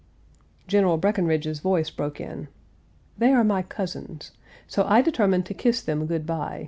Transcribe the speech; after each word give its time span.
"General 0.73 0.97
Breckinridge's 0.97 1.59
voice 1.59 1.91
broke 1.91 2.19
in: 2.19 2.47
"They 3.19 3.33
are 3.33 3.43
my 3.43 3.61
cousins. 3.61 4.31
So 4.65 4.83
I 4.87 5.03
determined 5.03 5.45
to 5.45 5.53
kiss 5.53 5.83
them 5.83 6.07
good 6.07 6.25
by. 6.25 6.59